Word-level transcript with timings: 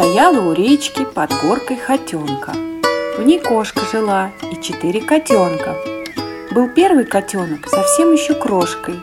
стояла 0.00 0.40
у 0.40 0.54
речки 0.54 1.04
под 1.04 1.30
горкой 1.42 1.76
хотенка. 1.76 2.52
В 3.18 3.22
ней 3.22 3.38
кошка 3.38 3.82
жила 3.92 4.30
и 4.50 4.58
четыре 4.62 5.02
котенка. 5.02 5.76
Был 6.52 6.70
первый 6.70 7.04
котенок 7.04 7.68
совсем 7.68 8.10
еще 8.10 8.32
крошкой. 8.32 8.94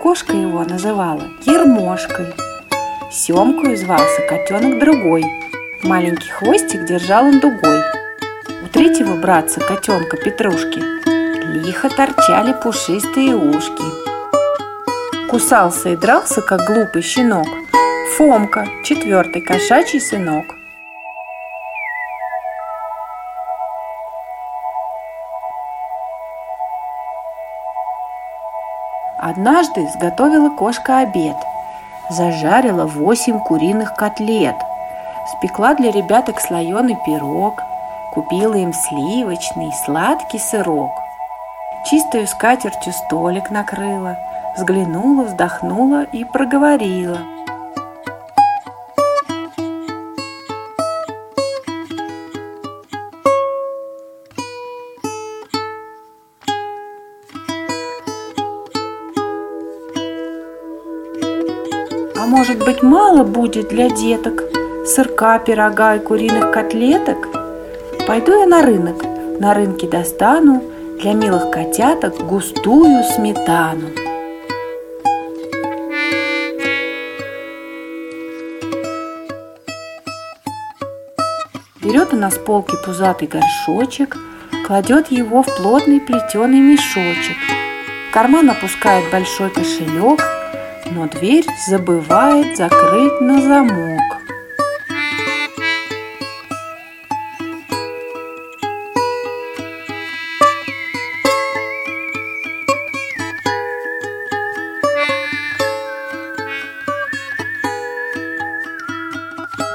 Кошка 0.00 0.34
его 0.34 0.64
называла 0.64 1.24
Ермошкой. 1.44 2.28
Семкой 3.12 3.76
звался 3.76 4.22
котенок 4.26 4.78
другой. 4.78 5.22
Маленький 5.82 6.30
хвостик 6.30 6.86
держал 6.86 7.26
он 7.26 7.40
дугой. 7.40 7.82
У 8.64 8.68
третьего 8.68 9.16
братца 9.16 9.60
котенка 9.60 10.16
Петрушки 10.16 10.82
лихо 11.62 11.90
торчали 11.90 12.54
пушистые 12.54 13.36
ушки. 13.36 13.84
Кусался 15.28 15.90
и 15.90 15.96
дрался, 15.96 16.40
как 16.40 16.66
глупый 16.66 17.02
щенок, 17.02 17.48
Фомка, 18.16 18.66
четвертый 18.84 19.42
кошачий 19.42 20.00
сынок. 20.00 20.56
Однажды 29.18 29.86
сготовила 29.88 30.50
кошка 30.50 31.00
обед. 31.00 31.36
Зажарила 32.10 32.86
восемь 32.86 33.38
куриных 33.40 33.94
котлет. 33.94 34.56
Спекла 35.36 35.74
для 35.74 35.90
ребяток 35.90 36.40
слоеный 36.40 36.96
пирог. 37.06 37.62
Купила 38.12 38.54
им 38.54 38.72
сливочный, 38.72 39.70
сладкий 39.84 40.38
сырок. 40.38 40.92
Чистую 41.84 42.26
скатертью 42.26 42.92
столик 42.92 43.50
накрыла. 43.50 44.16
Взглянула, 44.56 45.24
вздохнула 45.24 46.04
и 46.04 46.24
проговорила– 46.24 47.18
А 62.20 62.26
может 62.26 62.58
быть 62.58 62.82
мало 62.82 63.22
будет 63.22 63.68
для 63.68 63.88
деток 63.90 64.42
сырка, 64.84 65.38
пирога 65.38 65.94
и 65.94 65.98
куриных 66.00 66.50
котлеток? 66.50 67.28
Пойду 68.08 68.40
я 68.40 68.46
на 68.46 68.62
рынок, 68.62 69.04
на 69.38 69.54
рынке 69.54 69.86
достану 69.86 70.60
для 71.00 71.12
милых 71.12 71.52
котяток 71.52 72.16
густую 72.26 73.04
сметану. 73.04 73.90
Берет 81.80 82.12
она 82.12 82.32
с 82.32 82.38
полки 82.38 82.74
пузатый 82.84 83.28
горшочек, 83.28 84.16
кладет 84.66 85.12
его 85.12 85.44
в 85.44 85.56
плотный 85.56 86.00
плетеный 86.00 86.58
мешочек. 86.58 87.36
В 88.10 88.12
карман 88.12 88.50
опускает 88.50 89.08
большой 89.12 89.50
кошелек– 89.50 90.20
но 90.92 91.06
дверь 91.08 91.46
забывает 91.68 92.56
закрыть 92.56 93.20
на 93.20 93.40
замок. 93.40 94.00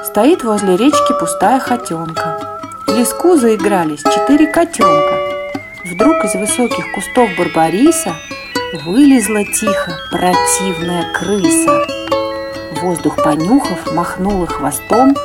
Стоит 0.05 0.43
возле 0.43 0.77
речки 0.77 1.19
пустая 1.19 1.59
хотенка. 1.59 2.39
В 2.85 2.95
леску 2.95 3.35
заигрались 3.35 4.03
четыре 4.03 4.45
котенка. 4.45 5.17
Вдруг 5.85 6.23
из 6.25 6.35
высоких 6.35 6.91
кустов 6.93 7.29
барбариса 7.35 8.13
Вылезла 8.73 9.43
тихо 9.43 9.99
противная 10.09 11.13
крыса. 11.13 11.85
Воздух 12.81 13.17
понюхав, 13.23 13.93
махнула 13.93 14.47
хвостом 14.47 15.15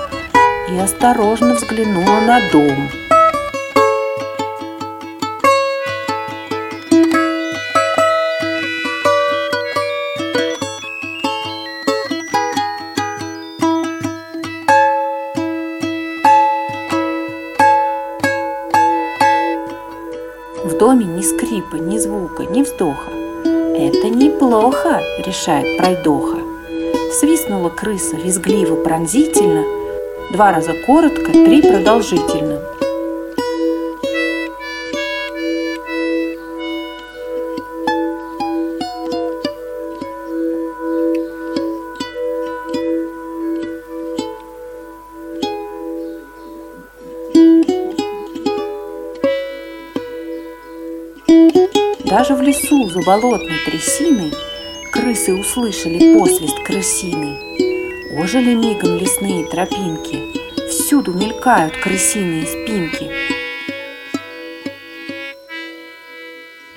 и 0.70 0.78
осторожно 0.78 1.54
взглянула 1.54 2.20
на 2.20 2.42
дом. 2.52 2.90
В 20.64 20.76
доме 20.78 21.06
ни 21.06 21.22
скрипа, 21.22 21.76
ни 21.76 21.96
звука, 21.96 22.42
ни 22.44 22.62
вздоха. 22.62 23.17
«Это 23.78 24.08
неплохо»,— 24.08 25.00
решает 25.24 25.78
пройдоха. 25.78 26.38
Свистнула 27.12 27.68
крыса 27.68 28.16
визгливо 28.16 28.82
пронзительно, 28.82 29.64
Два 30.32 30.52
раза 30.52 30.74
коротко, 30.86 31.32
три 31.32 31.62
продолжительно. 31.62 32.60
Даже 52.18 52.34
в 52.34 52.42
лесу 52.42 52.90
за 52.90 53.00
болотной 53.00 53.60
трясиной 53.64 54.32
Крысы 54.90 55.32
услышали 55.32 56.18
посвист 56.18 56.58
крысиный. 56.64 57.38
Ожили 58.20 58.54
мигом 58.54 58.96
лесные 58.96 59.44
тропинки, 59.44 60.18
Всюду 60.68 61.14
мелькают 61.14 61.76
крысиные 61.76 62.44
спинки. 62.44 63.08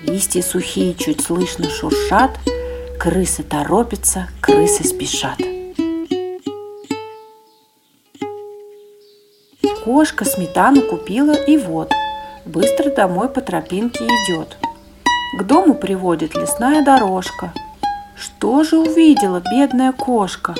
Листья 0.03 0.43
сухие 0.43 0.93
чуть 0.93 1.21
слышно 1.21 1.71
шуршат, 1.71 2.37
Крысы 2.99 3.41
торопятся, 3.41 4.29
крысы 4.41 4.83
спешат. 4.83 5.39
Кошка 9.83 10.23
сметану 10.23 10.83
купила 10.83 11.33
и 11.33 11.57
вот, 11.57 11.91
Быстро 12.45 12.91
домой 12.91 13.27
по 13.27 13.41
тропинке 13.41 14.05
идет– 14.05 14.55
к 15.33 15.43
дому 15.43 15.75
приводит 15.75 16.35
лесная 16.35 16.83
дорожка. 16.83 17.53
Что 18.15 18.63
же 18.63 18.77
увидела 18.77 19.41
бедная 19.51 19.93
кошка? 19.93 20.55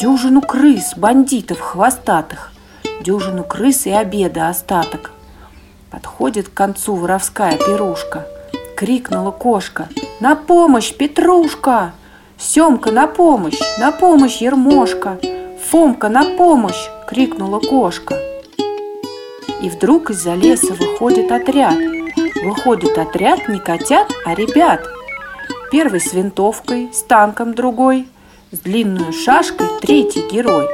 Дюжину 0.00 0.40
крыс, 0.40 0.94
бандитов 0.96 1.60
хвостатых, 1.60 2.52
Дюжину 3.02 3.44
крыс 3.44 3.86
и 3.86 3.90
обеда 3.90 4.48
остаток. 4.48 5.12
Подходит 5.90 6.48
к 6.48 6.54
концу 6.54 6.94
воровская 6.94 7.56
пирушка. 7.58 8.26
Крикнула 8.76 9.30
кошка. 9.30 9.88
«На 10.20 10.34
помощь, 10.34 10.92
Петрушка!» 10.94 11.92
«Семка, 12.38 12.90
на 12.90 13.06
помощь! 13.06 13.60
На 13.78 13.92
помощь, 13.92 14.42
Ермошка!» 14.42 15.18
«Фомка, 15.70 16.08
на 16.08 16.36
помощь!»— 16.36 16.90
крикнула 17.08 17.60
кошка. 17.60 18.18
И 19.62 19.70
вдруг 19.70 20.10
из-за 20.10 20.34
леса 20.34 20.74
выходит 20.74 21.32
отряд– 21.32 21.78
Выходит 22.44 22.96
отряд 22.98 23.48
не 23.48 23.58
котят, 23.58 24.10
а 24.24 24.34
ребят. 24.34 24.86
Первый 25.70 26.00
с 26.00 26.12
винтовкой, 26.12 26.90
с 26.92 27.02
танком 27.02 27.54
другой, 27.54 28.08
с 28.52 28.58
длинной 28.58 29.12
шашкой 29.12 29.66
третий 29.80 30.28
герой. 30.30 30.66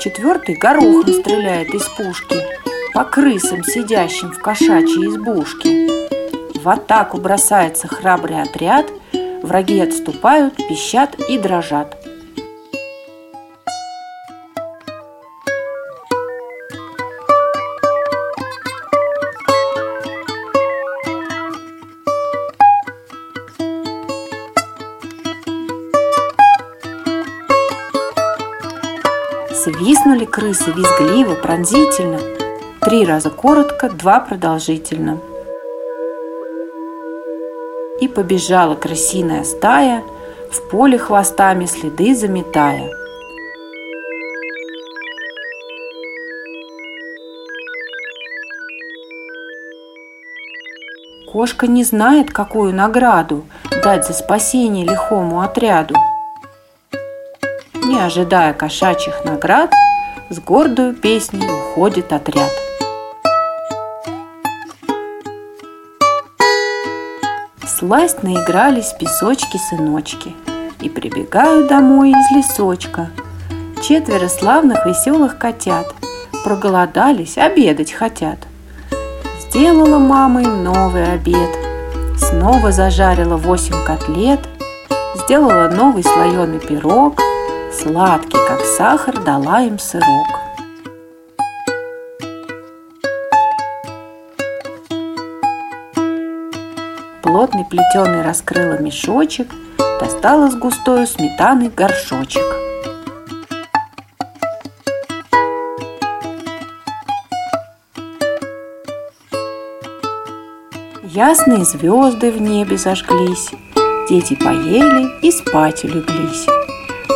Четвертый 0.00 0.56
горохом 0.56 1.12
стреляет 1.12 1.74
из 1.74 1.84
пушки 1.88 2.36
по 2.92 3.04
крысам, 3.04 3.64
сидящим 3.64 4.32
в 4.32 4.38
кошачьей 4.40 5.08
избушке. 5.08 5.88
В 6.54 6.68
атаку 6.68 7.18
бросается 7.18 7.88
храбрый 7.88 8.42
отряд, 8.42 8.86
враги 9.42 9.80
отступают, 9.80 10.56
пищат 10.56 11.18
и 11.28 11.38
дрожат. 11.38 12.01
Виснули 29.70 30.24
крысы 30.24 30.70
визгливо, 30.72 31.34
пронзительно. 31.34 32.18
Три 32.80 33.04
раза 33.04 33.30
коротко, 33.30 33.88
два 33.88 34.20
продолжительно. 34.20 35.18
И 38.00 38.08
побежала 38.08 38.74
крысиная 38.74 39.44
стая, 39.44 40.02
в 40.50 40.68
поле 40.70 40.98
хвостами 40.98 41.66
следы 41.66 42.14
заметая– 42.14 42.90
Кошка 51.32 51.66
не 51.66 51.82
знает, 51.82 52.30
какую 52.30 52.74
награду 52.74 53.44
дать 53.82 54.06
за 54.06 54.12
спасение 54.12 54.84
лихому 54.84 55.40
отряду– 55.40 55.94
не 57.92 58.00
ожидая 58.00 58.54
кошачьих 58.54 59.22
наград, 59.26 59.70
с 60.30 60.38
гордою 60.38 60.94
песней 60.94 61.46
уходит 61.46 62.10
отряд. 62.14 62.50
Сласть 67.66 68.22
наигрались 68.22 68.94
песочки-сыночки 68.98 70.34
И 70.80 70.88
прибегают 70.88 71.66
домой 71.66 72.12
из 72.12 72.34
лесочка. 72.34 73.10
Четверо 73.82 74.28
славных 74.28 74.86
веселых 74.86 75.36
котят 75.36 75.92
Проголодались, 76.44 77.36
обедать 77.36 77.92
хотят. 77.92 78.38
Сделала 79.38 79.98
мама 79.98 80.40
им 80.40 80.64
новый 80.64 81.12
обед. 81.12 81.50
Снова 82.16 82.72
зажарила 82.72 83.36
восемь 83.36 83.84
котлет, 83.84 84.40
Сделала 85.14 85.68
новый 85.68 86.02
слоеный 86.02 86.58
пирог, 86.58 87.20
Сладкий, 87.72 88.38
как 88.46 88.60
сахар, 88.60 89.18
дала 89.18 89.62
им 89.62 89.78
сырок. 89.78 90.28
Плотный 97.22 97.64
плетеный 97.64 98.22
раскрыла 98.22 98.78
мешочек, 98.78 99.48
достала 99.98 100.50
с 100.50 100.54
густой 100.54 101.06
сметаны 101.06 101.70
горшочек. 101.70 102.44
Ясные 111.02 111.64
звезды 111.64 112.30
в 112.32 112.40
небе 112.40 112.76
зажглись, 112.76 113.50
Дети 114.08 114.34
поели 114.34 115.08
и 115.22 115.30
спать 115.30 115.84
улеглись. 115.84 116.46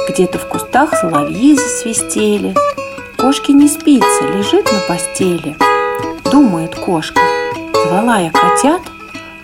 Где-то 0.08 0.38
в 0.38 0.46
кустах 0.46 0.94
соловьи 0.94 1.54
засвистели. 1.54 2.54
Кошке 3.16 3.52
не 3.52 3.68
спится, 3.68 4.24
лежит 4.24 4.70
на 4.72 4.80
постели. 4.86 5.56
Думает 6.30 6.74
кошка, 6.74 7.20
звала 7.72 8.18
я 8.18 8.30
котят, 8.30 8.82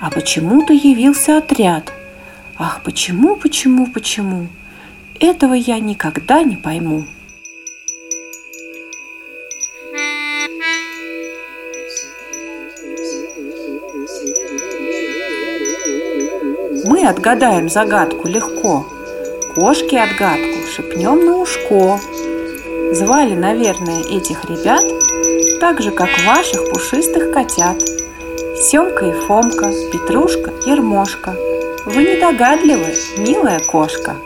а 0.01 0.11
почему-то 0.11 0.73
явился 0.73 1.39
отряд. 1.39 1.93
Ах, 2.59 2.81
почему, 2.85 3.37
почему, 3.37 3.87
почему? 3.87 4.47
Этого 5.19 5.55
я 5.55 5.81
никогда 5.81 6.43
не 6.43 6.57
пойму. 6.57 7.05
Мы 16.85 17.07
отгадаем 17.07 17.69
загадку 17.69 18.29
легко. 18.29 18.92
Кошки 19.55 19.97
отгадку 19.97 20.67
шепнем 20.75 21.25
на 21.25 21.37
ушко. 21.37 22.01
Звали, 22.93 23.35
наверное, 23.35 24.01
этих 24.03 24.45
ребят 24.45 24.85
так 25.61 25.81
же, 25.81 25.91
как 25.91 26.09
ваших 26.27 26.71
пушистых 26.71 27.33
котят– 27.33 27.77
Семка 28.63 29.07
и 29.07 29.13
Фомка, 29.13 29.73
Петрушка, 29.91 30.53
Ермошка. 30.67 31.35
Вы 31.85 32.05
недогадливы, 32.05 32.95
милая 33.19 33.59
кошка. 33.59 34.17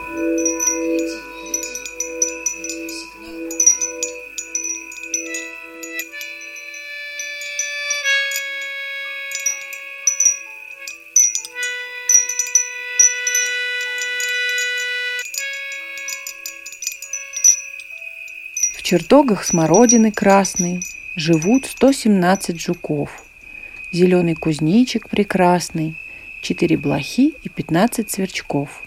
Чертогах 18.87 19.45
смородины 19.45 20.13
красной 20.13 20.81
живут 21.17 21.67
117 21.67 22.61
жуков– 22.61 23.25
зеленый 23.93 24.37
кузнечик 24.37 25.09
прекрасный, 25.09 25.97
четыре 26.41 26.77
блохи 26.77 27.35
и 27.43 27.49
пятнадцать 27.49 28.13
сверчков. 28.13 28.85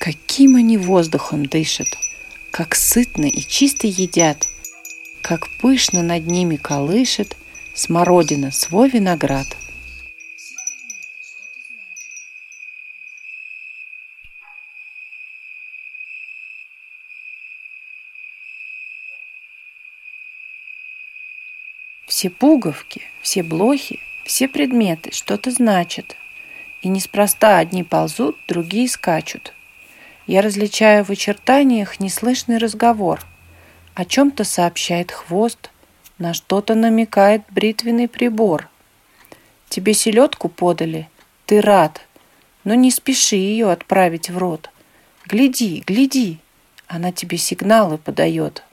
Каким 0.00 0.56
они 0.56 0.76
воздухом 0.78 1.46
дышат, 1.46 1.86
как 2.50 2.74
сытно 2.74 3.26
и 3.26 3.40
чисто 3.40 3.86
едят, 3.86 4.48
как 5.22 5.48
пышно 5.58 6.02
над 6.02 6.26
ними 6.26 6.56
колышет 6.56 7.36
смородина 7.72 8.50
свой 8.50 8.88
виноград. 8.88 9.46
Все 22.20 22.28
пуговки, 22.28 23.00
все 23.22 23.42
блохи 23.42 23.98
все 24.26 24.46
предметы 24.46 25.10
что-то 25.10 25.50
значат, 25.50 26.16
и 26.82 26.88
неспроста 26.88 27.56
одни 27.56 27.82
ползут, 27.82 28.36
другие 28.46 28.90
скачут. 28.90 29.54
Я 30.26 30.42
различаю 30.42 31.02
в 31.02 31.08
очертаниях 31.08 31.98
неслышный 31.98 32.58
разговор. 32.58 33.20
О 33.94 34.04
чем-то 34.04 34.44
сообщает 34.44 35.10
хвост, 35.10 35.70
на 36.18 36.34
что-то 36.34 36.74
намекает 36.74 37.40
бритвенный 37.48 38.06
прибор. 38.06 38.68
Тебе 39.70 39.94
селедку 39.94 40.50
подали, 40.50 41.08
ты 41.46 41.62
рад, 41.62 42.06
но 42.64 42.74
не 42.74 42.90
спеши 42.90 43.36
ее 43.36 43.72
отправить 43.72 44.28
в 44.28 44.36
рот. 44.36 44.68
Гляди, 45.24 45.82
гляди, 45.86 46.36
она 46.86 47.12
тебе 47.12 47.38
сигналы 47.38 47.96
подает– 47.96 48.62